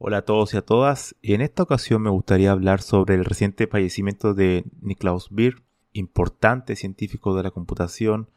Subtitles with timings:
[0.00, 1.16] Hola a todos y a todas.
[1.22, 5.56] En esta ocasión me gustaría hablar sobre el reciente fallecimiento de Niklaus Beer,
[5.92, 8.30] importante científico de la computación,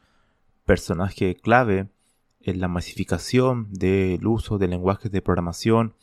[0.64, 1.88] personaje clave
[2.40, 5.94] en la masificación del uso de lenguajes de programación,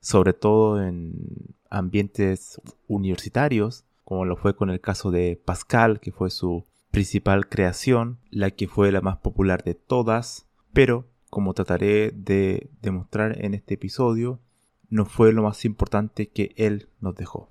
[0.00, 6.28] sobre todo en ambientes universitarios, como lo fue con el caso de Pascal, que fue
[6.30, 12.68] su principal creación, la que fue la más popular de todas, pero como trataré de
[12.82, 14.40] demostrar en este episodio,
[14.90, 17.50] no fue lo más importante que él nos dejó.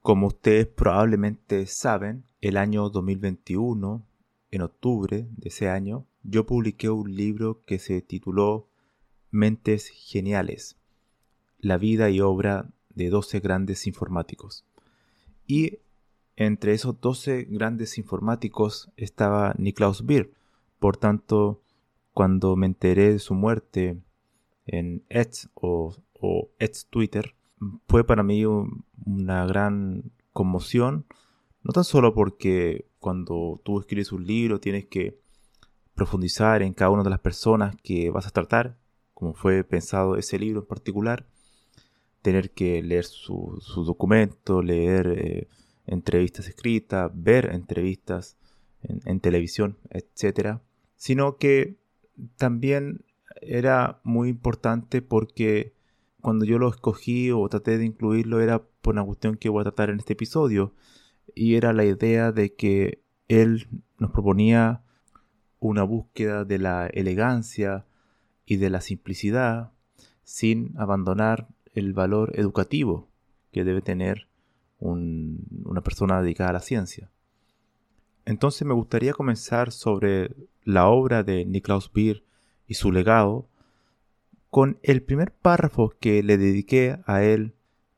[0.00, 4.06] Como ustedes probablemente saben, el año 2021,
[4.50, 8.68] en octubre de ese año, yo publiqué un libro que se tituló
[9.30, 10.76] Mentes Geniales,
[11.58, 14.64] la vida y obra de 12 grandes informáticos.
[15.46, 15.78] Y
[16.36, 20.32] entre esos 12 grandes informáticos estaba Niklaus Beer.
[20.78, 21.62] Por tanto,
[22.12, 24.00] cuando me enteré de su muerte
[24.66, 25.94] en X o
[26.58, 27.34] ex Twitter,
[27.88, 31.06] fue para mí una gran conmoción,
[31.62, 35.18] no tan solo porque cuando tú escribes un libro tienes que
[35.94, 38.76] profundizar en cada una de las personas que vas a tratar,
[39.14, 41.26] como fue pensado ese libro en particular,
[42.22, 45.48] tener que leer su, documento, leer eh,
[45.86, 48.36] entrevistas escritas, ver entrevistas
[48.82, 50.58] en, en televisión, etc.
[50.96, 51.76] Sino que
[52.36, 53.04] también
[53.40, 55.74] era muy importante porque
[56.24, 59.64] cuando yo lo escogí o traté de incluirlo era por una cuestión que voy a
[59.64, 60.72] tratar en este episodio.
[61.34, 63.68] Y era la idea de que él
[63.98, 64.82] nos proponía
[65.60, 67.84] una búsqueda de la elegancia
[68.46, 69.72] y de la simplicidad
[70.22, 73.10] sin abandonar el valor educativo
[73.52, 74.26] que debe tener
[74.78, 77.10] una persona dedicada a la ciencia.
[78.24, 82.24] Entonces me gustaría comenzar sobre la obra de Niklaus Beer
[82.66, 83.50] y su legado
[84.54, 87.56] con el primer párrafo que le dediqué a él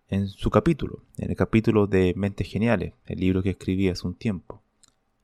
[0.08, 4.14] en su capítulo, en el capítulo de Mentes Geniales, el libro que escribí hace un
[4.14, 4.62] tiempo.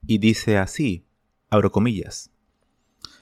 [0.06, 1.06] Y dice así,
[1.48, 2.30] abro comillas,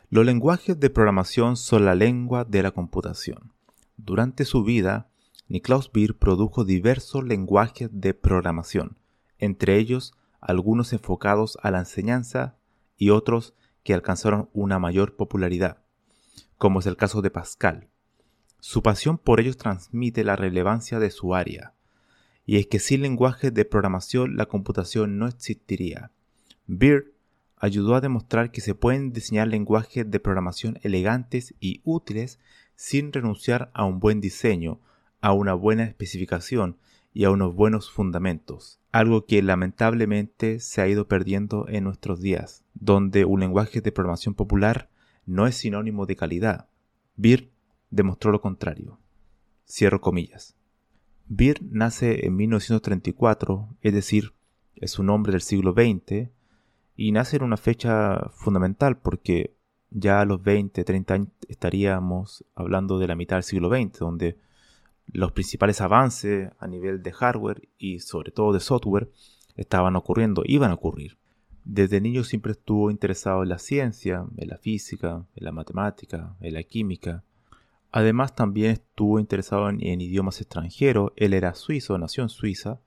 [0.08, 3.52] los lenguajes de programación son la lengua de la computación.
[3.96, 5.08] Durante su vida,
[5.46, 8.98] Niklaus Beer produjo diversos lenguajes de programación,
[9.38, 12.56] entre ellos algunos enfocados a la enseñanza
[12.96, 13.54] y otros
[13.84, 15.84] que alcanzaron una mayor popularidad,
[16.58, 17.86] como es el caso de Pascal,
[18.60, 21.74] su pasión por ellos transmite la relevancia de su área,
[22.46, 26.10] y es que sin lenguajes de programación la computación no existiría.
[26.66, 27.12] Beard
[27.56, 32.40] ayudó a demostrar que se pueden diseñar lenguajes de programación elegantes y útiles
[32.74, 34.80] sin renunciar a un buen diseño,
[35.20, 36.78] a una buena especificación
[37.12, 42.64] y a unos buenos fundamentos, algo que lamentablemente se ha ido perdiendo en nuestros días,
[42.74, 44.88] donde un lenguaje de programación popular
[45.26, 46.68] no es sinónimo de calidad.
[47.90, 48.98] Demostró lo contrario.
[49.68, 50.56] Cierro comillas.
[51.26, 54.32] Beer nace en 1934, es decir,
[54.74, 56.30] es un hombre del siglo XX,
[56.96, 59.54] y nace en una fecha fundamental porque
[59.90, 64.38] ya a los 20, 30 años estaríamos hablando de la mitad del siglo XX, donde
[65.12, 69.10] los principales avances a nivel de hardware y sobre todo de software
[69.56, 71.18] estaban ocurriendo, iban a ocurrir.
[71.64, 76.54] Desde niño siempre estuvo interesado en la ciencia, en la física, en la matemática, en
[76.54, 77.24] la química,
[77.92, 81.12] Además también estuvo interesado en, idiomas extranjeros.
[81.16, 82.80] Él era suizo, nació en Suiza.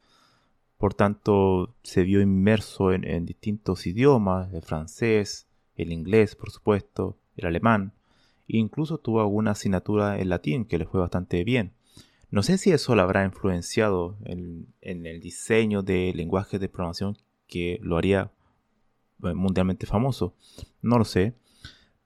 [0.77, 7.47] Por tanto, se vio inmerso en, distintos idiomas, el francés, el inglés, por supuesto, el
[7.47, 7.93] alemán.
[8.47, 11.73] E incluso tuvo alguna asignatura en latín que le fue bastante bien.
[12.31, 17.17] No sé si eso le habrá influenciado en, en el diseño de lenguajes de programación
[17.47, 18.31] que lo haría
[19.23, 20.33] eh, mundialmente famoso.
[20.81, 21.33] No lo sé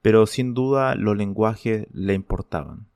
[0.08, 2.88] pero sin duda los lenguajes le importaban.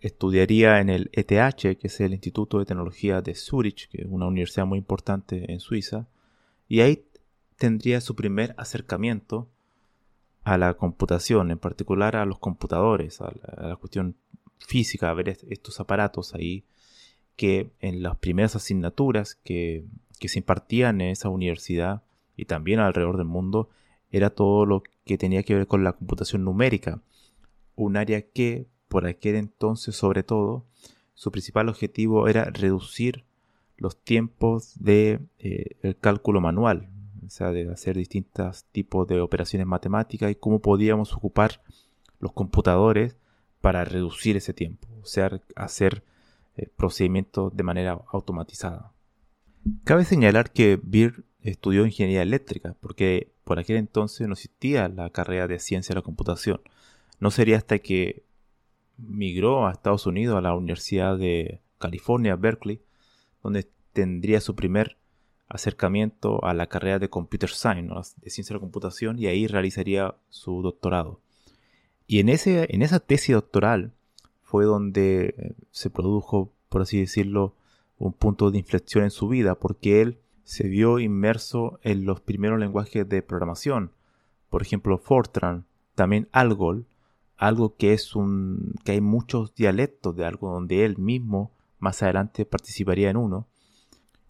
[0.00, 4.26] estudiaría en el ETH, que es el Instituto de Tecnología de Zurich, que es una
[4.26, 6.08] universidad muy importante en Suiza,
[6.66, 7.04] y ahí
[7.58, 9.50] tendría su primer acercamiento
[10.44, 14.16] a la computación, en particular a los computadores, a la, cuestión
[14.58, 16.64] física, a ver estos aparatos ahí,
[17.36, 19.84] que en las primeras asignaturas que,
[20.18, 22.02] que se impartían en esa universidad
[22.34, 23.68] y también alrededor del mundo,
[24.16, 27.02] era todo lo que tenía que ver con la computación numérica,
[27.74, 30.64] un área que por aquel entonces sobre todo
[31.14, 33.24] su principal objetivo era reducir
[33.76, 36.88] los tiempos de eh, cálculo manual,
[37.26, 41.62] o sea, de hacer distintos tipos de operaciones matemáticas y cómo podíamos ocupar
[42.18, 43.16] los computadores
[43.60, 46.04] para reducir ese tiempo, o sea, hacer
[46.56, 48.92] eh, procedimientos de manera automatizada.
[49.84, 55.46] Cabe señalar que Beer estudió ingeniería eléctrica, porque por aquel entonces no existía la carrera
[55.46, 56.60] de ciencia de la computación.
[57.20, 58.24] No sería hasta que
[58.98, 62.80] migró a Estados Unidos, a la Universidad de California, Berkeley,
[63.44, 64.96] donde tendría su primer
[65.46, 70.16] acercamiento a la carrera de Computer Science, de ciencia de la computación, y ahí realizaría
[70.28, 71.20] su doctorado.
[72.08, 73.92] Y en, ese, en esa tesis doctoral
[74.42, 77.54] fue donde se produjo, por así decirlo,
[77.96, 82.60] un punto de inflexión en su vida, porque él se vio inmerso en los primeros
[82.60, 83.90] lenguajes de programación,
[84.48, 85.66] por ejemplo Fortran,
[85.96, 86.86] también Algol,
[87.36, 91.50] algo que es un que hay muchos dialectos de algo donde él mismo
[91.80, 93.48] más adelante participaría en uno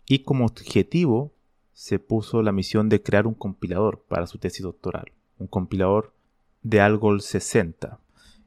[0.07, 1.35] y como objetivo
[1.75, 6.15] se puso la misión de crear un compilador para su tesis doctoral, un compilador
[6.63, 8.01] de Algol 60.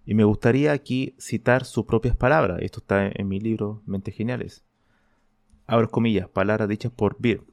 [0.08, 4.64] Y me gustaría aquí citar sus propias palabras, esto está en mi libro Mentes Geniales.
[5.68, 7.44] Abro comillas, palabras dichas por Beer.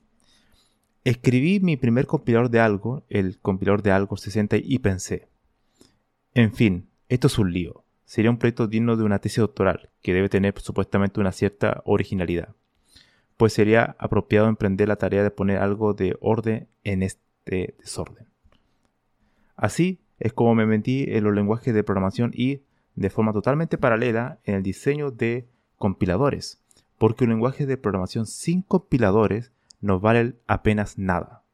[1.06, 5.28] Escribí mi primer compilador de algo, el compilador de Algol 60, y pensé,
[6.34, 7.84] en fin, esto es un lío.
[8.04, 12.56] Sería un proyecto digno de una tesis doctoral, que debe tener supuestamente una cierta originalidad.
[13.36, 18.26] Pues sería apropiado emprender la tarea de poner algo de orden en este desorden.
[19.54, 22.62] Así es como me metí en los lenguajes de programación y,
[22.96, 26.60] de forma totalmente paralela, en el diseño de compiladores,
[26.98, 29.52] porque un lenguaje de programación sin compiladores
[29.86, 31.44] no vale apenas nada,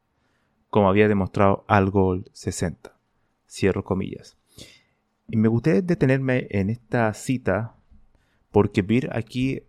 [0.69, 2.95] como había demostrado Algol 60.
[3.47, 4.37] Cierro comillas.
[5.27, 7.75] Y me gustaría detenerme en esta cita
[8.51, 9.63] porque Beer aquí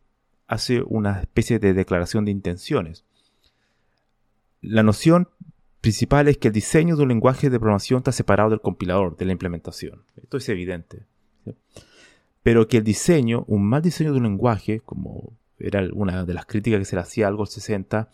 [0.46, 3.04] hace una especie de declaración de intenciones.
[4.60, 5.28] La noción
[5.80, 9.26] principal es que el diseño de un lenguaje de programación está separado del compilador, de
[9.26, 10.04] la implementación.
[10.16, 11.04] Esto es evidente.
[12.42, 16.46] Pero que el diseño, un mal diseño de un lenguaje, como era una de las
[16.46, 18.08] críticas que se le hacía algo 60,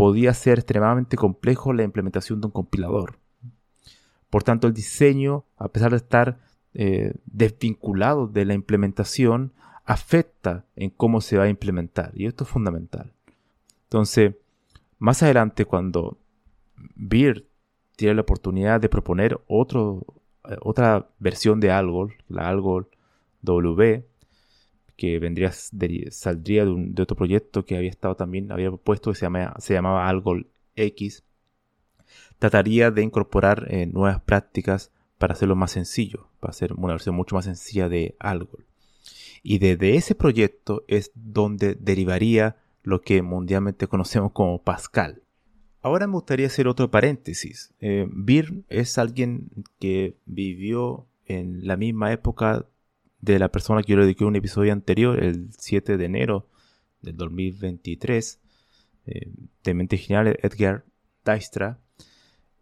[0.00, 3.18] podía ser extremadamente complejo la implementación de un compilador.
[4.30, 6.38] Por tanto, el diseño, a pesar de estar
[6.72, 9.52] eh, desvinculado de la implementación
[9.84, 12.12] afecta en cómo se va a implementar.
[12.14, 13.12] Y esto es fundamental.
[13.82, 14.36] Entonces,
[14.98, 16.16] más adelante, cuando
[16.96, 17.46] Beer
[17.94, 22.88] tiene la oportunidad de proponer eh, otra versión de Algol, la Algol
[23.42, 24.08] W,
[25.00, 29.26] que vendría, saldría de, otro proyecto que había estado también, había propuesto, que se,
[29.60, 31.24] se llamaba Algol X,
[32.38, 37.34] trataría de incorporar eh, nuevas prácticas para hacerlo más sencillo, para hacer una versión mucho
[37.34, 38.66] más sencilla de Algol.
[39.42, 45.22] Y desde ese proyecto es donde derivaría lo que mundialmente conocemos como Pascal.
[45.80, 47.72] Ahora me gustaría hacer otro paréntesis.
[47.80, 52.66] Eh, Beer es alguien que vivió en la misma época
[53.20, 56.48] de la persona que yo le dediqué un episodio anterior, el 7 de enero
[57.02, 58.40] del 2023,
[59.06, 59.32] eh,
[59.64, 60.84] de mente genial, Edgar
[61.24, 61.78] Dijkstra.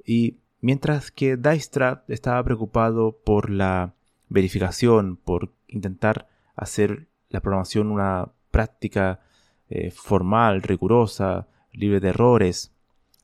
[0.05, 3.95] Y Mientras que Dijkstra estaba preocupado por la
[4.29, 9.21] verificación, por intentar hacer la programación una práctica
[9.69, 12.73] eh, formal, rigurosa, libre de errores.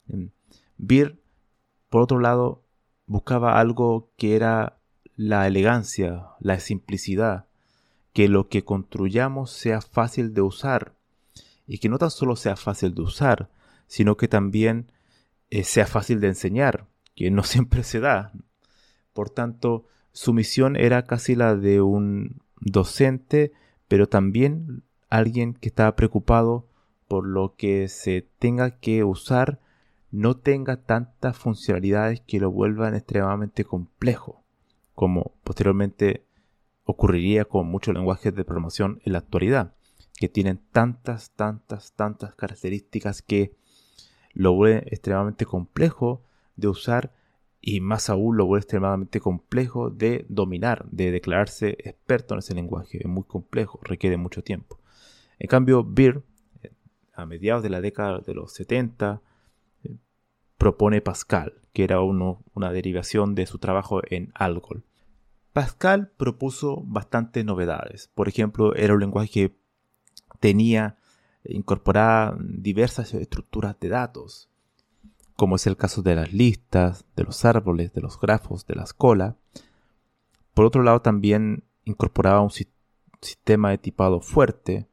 [0.06, 0.26] Mm,
[0.78, 1.18] Beer,
[1.88, 2.62] por otro lado,
[3.06, 4.78] buscaba algo que era
[5.16, 7.46] la elegancia, la simplicidad,
[8.12, 10.94] que lo que construyamos sea fácil de usar
[11.66, 13.50] y que no tan solo sea fácil de usar,
[13.86, 14.92] sino que también
[15.50, 18.32] eh, sea fácil de enseñar que no siempre se da.
[19.12, 23.52] Por tanto, su misión era casi la de un docente,
[23.88, 26.68] pero también alguien que estaba preocupado
[27.08, 29.60] por lo que se tenga que usar
[30.10, 34.43] no tenga tantas funcionalidades que lo vuelvan extremadamente complejo,
[34.94, 36.24] como posteriormente
[36.84, 39.74] ocurriría con muchos lenguajes de programación en la actualidad,
[40.16, 43.56] que tienen tantas, tantas, tantas características que
[44.32, 46.22] lo vuelven extremadamente complejo
[46.56, 47.12] de usar
[47.60, 52.98] y más aún lo vuelve extremadamente complejo de dominar, de declararse experto en ese lenguaje.
[52.98, 54.78] Es muy complejo, requiere mucho tiempo.
[55.38, 56.22] En cambio, Beer,
[56.62, 56.72] eh,
[57.14, 59.33] a mediados de la década de los 70, eh,
[60.58, 64.84] propone Pascal, que era una derivación de su trabajo en Algol.
[65.52, 68.10] Pascal propuso bastantes novedades.
[68.14, 69.56] Por ejemplo, era un lenguaje que
[70.40, 70.98] tenía
[71.44, 74.50] incorporada diversas estructuras de datos,
[75.36, 78.84] como es el caso de las listas, de los árboles, de los grafos, de la
[78.84, 79.36] escola.
[80.54, 82.50] Por otro lado, también incorporaba un
[83.20, 84.88] sistema de tipado fuerte,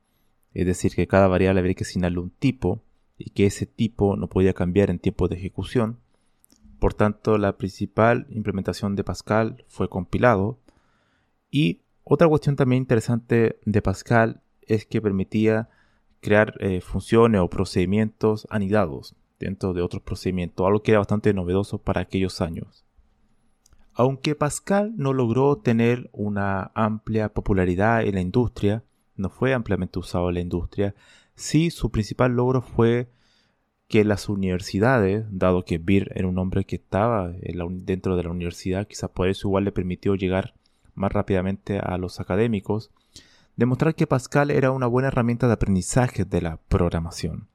[0.53, 2.83] es decir, que cada variable habría que asignarle un tipo
[3.25, 5.99] y que ese tipo no podía cambiar en tiempo de ejecución.
[6.79, 10.59] Por tanto, la principal implementación de Pascal fue compilado.
[11.51, 15.69] Y otra cuestión también interesante de Pascal es que permitía
[16.21, 21.79] crear eh, funciones o procedimientos anidados dentro de otros procedimientos, algo que era bastante novedoso
[21.79, 22.85] para aquellos años.
[23.93, 28.83] Aunque Pascal no logró tener una amplia popularidad en la industria,
[29.15, 30.95] no fue ampliamente usado en la industria,
[31.41, 33.09] sí su principal logro fue
[33.87, 37.33] que las universidades, dado que Beer era un hombre que estaba
[37.69, 40.53] dentro de la universidad, quizás por eso igual le permitió llegar
[40.95, 42.91] más rápidamente a los académicos,
[43.57, 47.49] demostrar que Pascal era una buena herramienta de aprendizaje de la programación.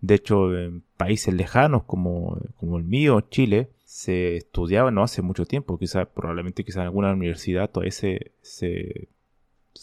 [0.00, 5.78] De hecho, en países lejanos como, el mío, Chile, se estudiaba no hace mucho tiempo,
[5.78, 9.08] quizás probablemente quizás en alguna universidad todavía se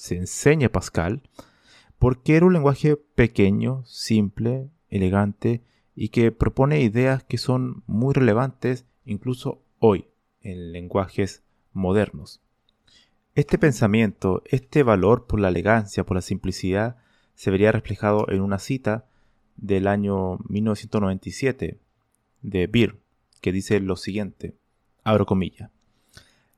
[0.09, 1.21] enseña Pascal,
[2.01, 5.61] porque era un lenguaje pequeño, simple, elegante
[5.95, 10.07] y que propone ideas que son muy relevantes incluso hoy
[10.41, 11.43] en lenguajes
[11.73, 12.41] modernos.
[13.35, 16.97] Este pensamiento, este valor por la elegancia, por la simplicidad,
[17.35, 19.05] se vería reflejado en una cita
[19.55, 21.77] del año 1997
[22.41, 22.97] de Beer,
[23.41, 24.55] que dice lo siguiente,
[25.03, 25.69] abro comillas,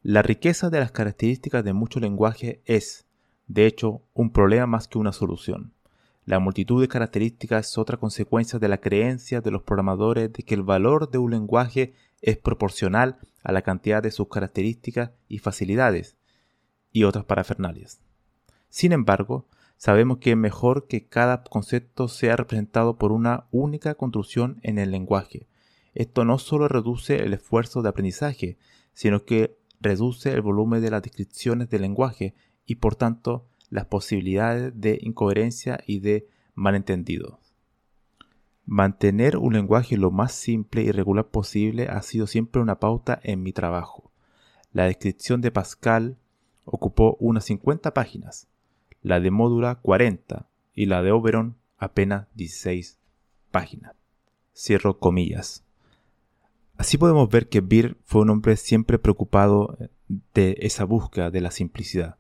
[0.03, 3.02] la riqueza de las características de muchos lenguajes es,
[3.47, 5.73] de hecho, un problema más que una solución.
[6.25, 10.55] La multitud de características es otra consecuencia de la creencia de los programadores de que
[10.55, 16.15] el valor de un lenguaje es proporcional a la cantidad de sus características y facilidades,
[16.93, 17.99] y otras parafernalias.
[18.69, 19.45] Sin embargo,
[19.75, 24.91] sabemos que es mejor que cada concepto sea representado por una única construcción en el
[24.91, 25.47] lenguaje.
[25.93, 28.57] Esto no solo reduce el esfuerzo de aprendizaje,
[28.93, 32.33] sino que reduce el volumen de las descripciones del lenguaje
[32.65, 37.39] y por tanto las posibilidades de incoherencia y de malentendido.
[38.65, 43.43] Mantener un lenguaje lo más simple y regular posible ha sido siempre una pauta en
[43.43, 44.11] mi trabajo.
[44.71, 46.17] La descripción de Pascal
[46.65, 48.47] ocupó unas 50 páginas
[49.03, 52.97] la de Módula 40 y la de Oberon apenas 16
[53.51, 53.93] páginas.
[54.55, 55.63] Cierro comillas.
[56.77, 59.77] Así podemos ver que Beer fue un hombre siempre preocupado
[60.33, 62.17] de esa búsqueda de la simplicidad.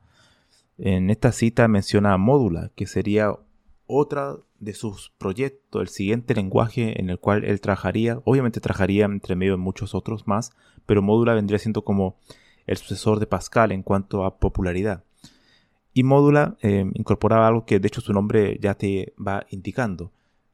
[0.85, 3.39] En esta cita menciona a Módula, que sería
[3.87, 8.19] otra de sus proyectos, el siguiente lenguaje en el cual él trabajaría.
[8.25, 10.51] Obviamente trabajaría entre medio de muchos otros más,
[10.85, 12.17] pero Módula vendría siendo como
[12.67, 15.05] el sucesor de Pascal en cuanto a popularidad.
[15.93, 20.11] Y Módula eh, incorporaba algo que de hecho su nombre ya te va indicando.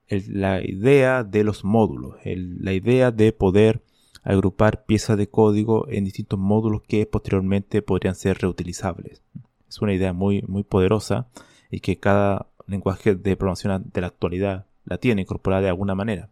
[0.10, 3.82] la idea de los módulos, la idea de poder
[4.22, 9.24] agrupar piezas de código en distintos módulos que posteriormente podrían ser reutilizables.
[9.70, 11.28] Es una idea muy, muy poderosa
[11.70, 16.30] y que cada lenguaje de programación de la actualidad la tiene incorporada de alguna manera.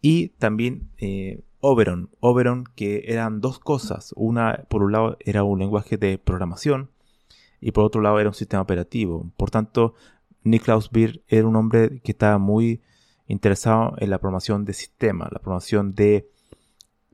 [0.00, 2.08] Y también eh, Oberon.
[2.20, 4.14] Oberon que eran dos cosas.
[4.16, 6.90] Una, por un lado, era un lenguaje de programación
[7.60, 9.30] y por otro lado era un sistema operativo.
[9.36, 9.94] Por tanto,
[10.42, 12.80] Niklaus Beer era un hombre que estaba muy
[13.26, 16.30] interesado en la programación de sistemas, la programación de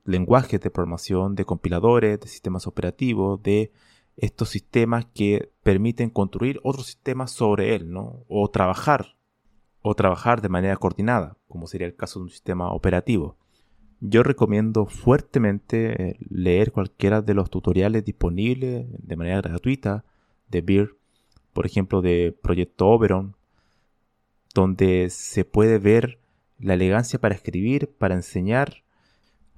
[0.05, 3.73] lenguajes de programación, de compiladores, de sistemas operativos, de
[4.17, 8.25] estos sistemas que permiten construir otros sistemas sobre él, ¿no?
[8.27, 9.15] O trabajar,
[9.81, 13.37] o trabajar de manera coordinada, como sería el caso de un sistema operativo.
[13.99, 20.03] Yo recomiendo fuertemente eh, leer cualquiera de los tutoriales disponibles de manera gratuita
[20.49, 20.95] de Beer,
[21.53, 23.35] por ejemplo, de Proyecto Oberon,
[24.53, 26.19] donde se puede ver
[26.59, 28.83] la elegancia para escribir, para enseñar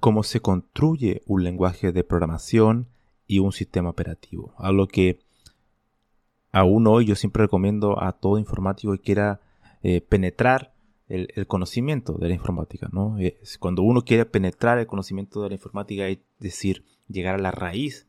[0.00, 2.88] cómo se construye un lenguaje de programación
[3.30, 4.52] y un sistema operativo.
[4.58, 5.20] Algo que
[6.50, 9.40] aún hoy yo siempre recomiendo a todo informático que quiera
[9.84, 10.74] eh, penetrar
[11.06, 12.90] el, conocimiento de la informática.
[13.60, 18.08] cuando uno quiere penetrar el conocimiento de la informática, es decir, llegar a la raíz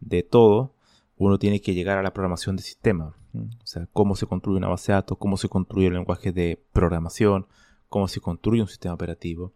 [0.00, 0.74] de todo,
[1.16, 3.14] uno tiene que llegar a la programación de sistema.
[3.34, 6.62] O sea, cómo se construye una base de datos, cómo se construye el lenguaje de
[6.74, 7.46] programación,
[7.88, 9.52] cómo se construye un sistema operativo,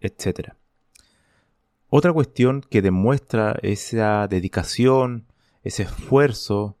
[0.00, 0.52] etc.
[1.90, 5.26] Otra cuestión que demuestra esa dedicación,
[5.62, 6.76] ese esfuerzo,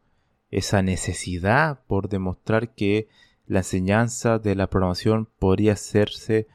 [0.50, 3.08] esa necesidad por demostrar que
[3.46, 6.46] la enseñanza de la programación podría hacerse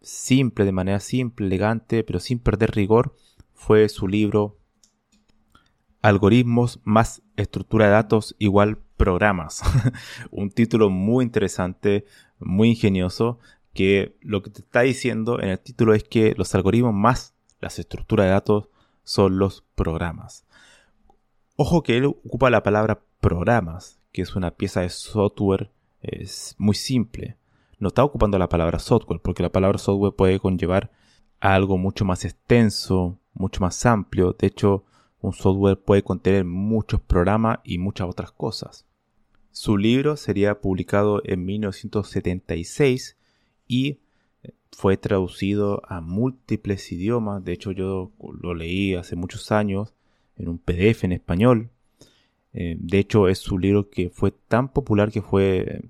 [0.00, 3.16] simple, de manera simple, elegante, pero sin perder rigor,
[3.52, 4.56] fue su libro
[6.00, 9.62] Algoritmos más estructura de datos igual programas.
[10.30, 12.04] Un título muy interesante,
[12.38, 13.40] muy ingenioso,
[13.74, 17.78] que lo que te está diciendo en el título es que los algoritmos más las
[17.78, 18.68] estructuras de datos
[19.04, 20.46] son los programas.
[21.56, 26.74] Ojo que él ocupa la palabra programas, que es una pieza de software es muy
[26.74, 27.36] simple.
[27.78, 30.90] No está ocupando la palabra software, porque la palabra software puede conllevar
[31.40, 34.34] a algo mucho más extenso, mucho más amplio.
[34.38, 34.84] De hecho,
[35.20, 38.86] un software puede contener muchos programas y muchas otras cosas.
[39.50, 43.16] Su libro sería publicado en 1976
[43.66, 44.00] y
[44.78, 47.44] fue traducido a múltiples idiomas.
[47.44, 49.94] De hecho, yo lo leí hace muchos años
[50.36, 51.70] en un PDF en español.
[52.52, 55.82] Eh, de hecho, es un libro que fue tan popular que fue,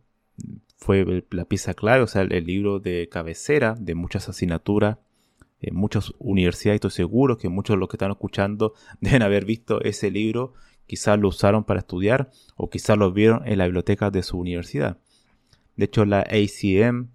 [0.76, 4.98] fue la pieza clave, o sea, el, libro de cabecera de muchas asignaturas
[5.60, 6.76] en muchas universidades.
[6.76, 10.54] Estoy seguro que muchos de los que están escuchando deben haber visto ese libro,
[10.86, 14.98] quizás lo usaron para estudiar o quizás lo vieron en la biblioteca de su universidad.
[15.76, 17.08] De hecho, la ACM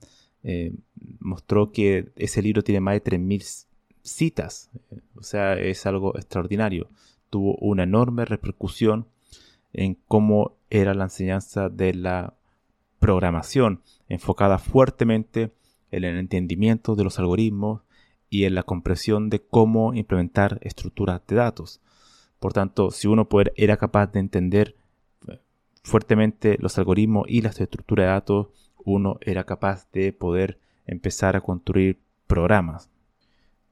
[0.44, 0.74] eh,
[1.20, 3.68] mostró que ese libro tiene más de 3.000
[4.02, 4.70] citas,
[5.16, 6.90] o sea, es algo extraordinario.
[7.30, 9.08] Tuvo una enorme repercusión
[9.72, 12.36] en cómo era la enseñanza de la
[13.00, 15.52] programación, enfocada fuertemente
[15.92, 17.82] en el entendimiento de los algoritmos
[18.30, 21.82] y en la comprensión de cómo implementar estructuras de datos.
[22.40, 24.76] Por tanto, si uno era capaz de entender
[25.28, 25.40] eh,
[25.84, 28.48] fuertemente los algoritmos y las estructuras de datos,
[28.86, 32.90] uno era capaz de poder empezar a construir programas.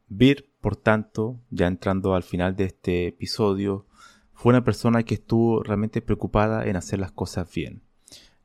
[0.08, 3.86] Bir, por tanto, ya entrando al final de este episodio,
[4.34, 7.82] fue una persona que estuvo realmente preocupada en hacer las cosas bien.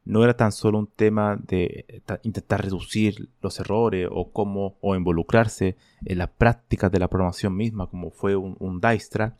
[0.04, 5.76] No era tan solo un tema de intentar reducir los errores o cómo o involucrarse
[6.04, 9.36] en las prácticas de la programación misma, como fue un, un Dijkstra,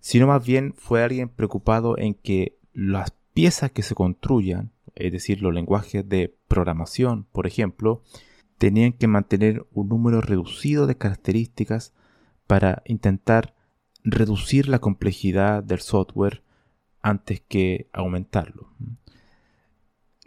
[0.00, 5.42] sino más bien fue alguien preocupado en que las piezas que se construyan, es decir,
[5.42, 8.02] los lenguajes de programación, por ejemplo,
[8.58, 11.94] tenían que mantener un número reducido de características
[12.46, 13.54] para intentar
[14.04, 16.42] reducir la complejidad del software
[17.00, 18.68] antes que aumentarlo.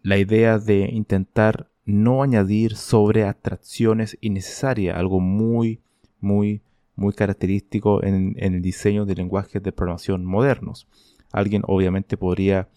[0.01, 5.79] La idea de intentar no añadir sobre atracciones innecesarias, algo muy,
[6.19, 6.63] muy,
[6.95, 10.87] muy característico en, el diseño de lenguajes de programación modernos.
[11.31, 12.67] Alguien obviamente podría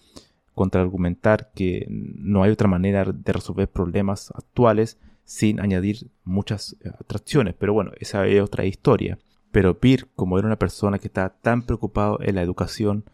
[0.58, 7.72] contraargumentar que no hay otra manera de resolver problemas actuales sin añadir muchas atracciones, pero
[7.72, 9.18] bueno, esa es otra historia.
[9.52, 13.04] Pero Peer, como era una persona que estaba tan preocupado en la educación,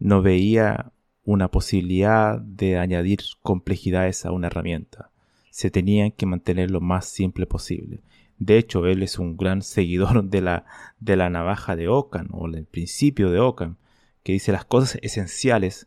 [0.00, 0.90] no veía
[1.24, 5.12] una posibilidad de añadir complejidades a una herramienta.
[5.50, 8.00] Se tenían que mantener lo más simple posible.
[8.38, 10.64] De hecho, él es un gran seguidor de la,
[10.98, 13.76] de la navaja de Ockham o del principio de Ockham,
[14.24, 15.86] que dice las cosas esenciales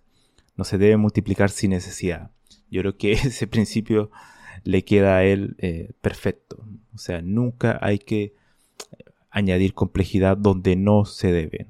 [0.56, 2.32] no se deben multiplicar sin necesidad.
[2.70, 4.12] Yo creo que ese principio
[4.64, 6.66] le queda a él eh, perfecto.
[6.94, 8.34] O sea, nunca hay que
[9.30, 11.68] añadir complejidad donde no se debe.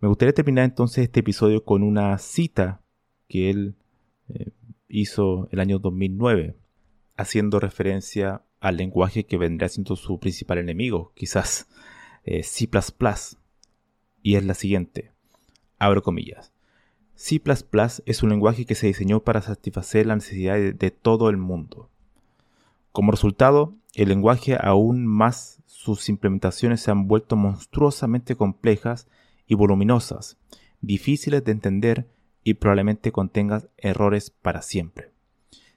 [0.00, 2.80] Me gustaría terminar entonces este episodio con una cita
[3.28, 3.74] que él
[4.28, 4.52] eh,
[4.88, 6.56] hizo el año 2009,
[7.16, 11.68] haciendo referencia al lenguaje que vendrá siendo su principal enemigo, quizás
[12.24, 12.70] eh, C⁇
[14.22, 15.12] y es la siguiente,
[15.78, 16.52] abro comillas.
[17.22, 17.38] C⁇
[18.06, 21.90] es un lenguaje que se diseñó para satisfacer las necesidades de todo el mundo.
[22.92, 29.06] Como resultado, el lenguaje aún más sus implementaciones se han vuelto monstruosamente complejas
[29.46, 30.38] y voluminosas,
[30.80, 32.08] difíciles de entender
[32.42, 35.12] y probablemente contengan errores para siempre.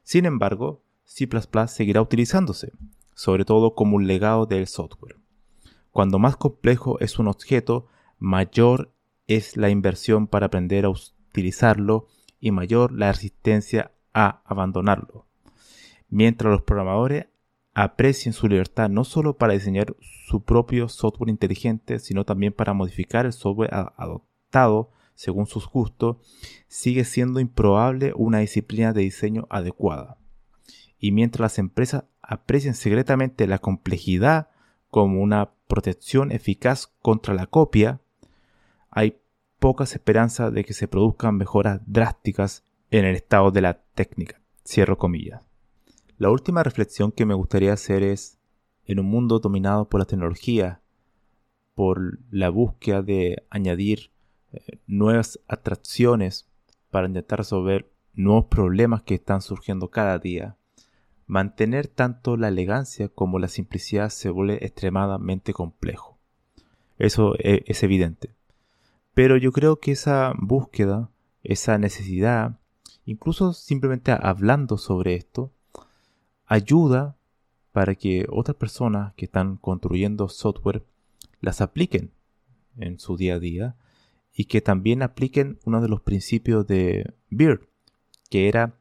[0.01, 1.27] Sin embargo, C⁇
[1.67, 2.71] seguirá utilizándose,
[3.15, 5.17] sobre todo como un legado del software.
[5.91, 8.93] Cuando más complejo es un objeto, mayor
[9.27, 10.89] es la inversión para aprender a
[11.34, 12.08] utilizarlo
[12.39, 15.26] y mayor la resistencia a abandonarlo.
[16.10, 17.26] Mientras los programadores
[17.74, 19.96] aprecien su libertad no solo para diseñar
[20.28, 26.17] su propio software inteligente, sino también para modificar el software adoptado según sus gustos,
[26.67, 30.17] sigue siendo improbable una disciplina de diseño adecuada.
[31.00, 34.50] Y mientras las empresas aprecian secretamente la complejidad
[34.89, 38.02] como una protección eficaz contra la copia,
[38.91, 39.17] hay
[39.63, 44.41] pocas esperanzas de que se produzcan mejoras drásticas en el estado de la técnica.
[44.67, 45.41] Cierro comillas.
[46.17, 48.38] La última reflexión que me gustaría hacer es,
[48.84, 50.82] en un mundo dominado por la tecnología,
[51.76, 54.12] por la búsqueda de añadir
[54.52, 56.45] eh, nuevas atracciones
[56.91, 60.58] para intentar resolver nuevos problemas que están surgiendo cada día.
[61.26, 66.17] Mantener tanto la elegancia como la simplicidad se vuelve extremadamente complejo.
[66.97, 68.36] Eso e, es evidente.
[69.13, 71.10] Pero yo creo que esa búsqueda,
[71.43, 72.60] esa necesidad,
[73.06, 75.52] incluso simplemente hablando sobre esto,
[76.45, 77.15] ayuda
[77.71, 80.84] para que otras personas que están construyendo software
[81.41, 82.12] las apliquen
[82.78, 83.76] en su día a día
[84.34, 87.67] y que también apliquen uno de los principios de Beard,
[88.30, 88.76] que era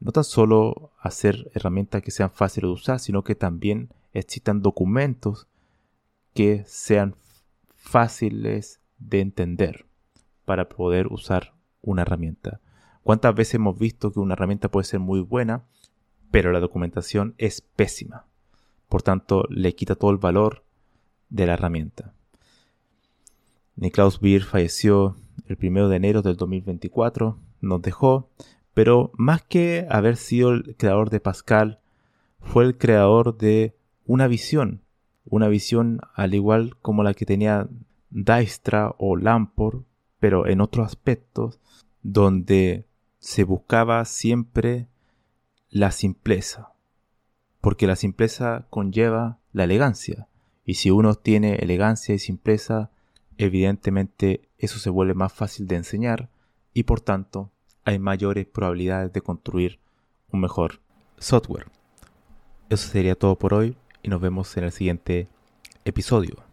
[0.00, 5.46] no tan solo hacer herramientas que sean fáciles de usar, sino que también existan documentos
[6.34, 7.16] que sean
[7.74, 9.86] fáciles de entender
[10.44, 12.60] para poder usar una herramienta.
[13.02, 15.64] ¿Cuántas veces hemos visto que una herramienta puede ser muy buena,
[16.30, 18.26] pero la documentación es pésima?
[18.88, 20.64] Por tanto, le quita todo el valor
[21.28, 22.14] de la herramienta.
[23.76, 28.30] Niklaus Beer falleció el 1 de enero del 2024, nos dejó,
[28.74, 31.80] pero más que haber sido el creador de Pascal,
[32.40, 34.82] fue el creador de una visión,
[35.24, 37.68] una visión al igual como la que tenía
[38.10, 39.84] Dijkstra o Lamport,
[40.18, 41.60] pero en otros aspectos,
[42.02, 42.86] donde
[43.18, 44.88] se buscaba siempre
[45.70, 46.72] la simpleza,
[47.60, 50.28] porque la simpleza conlleva la elegancia,
[50.64, 52.90] y si uno tiene elegancia y simpleza,
[53.38, 56.28] evidentemente eso se vuelve más fácil de enseñar
[56.72, 57.50] y por tanto
[57.84, 59.78] hay mayores probabilidades de construir
[60.32, 60.80] un mejor
[61.18, 61.66] software.
[62.68, 65.28] Eso sería todo por hoy y nos vemos en el siguiente
[65.84, 66.45] episodio.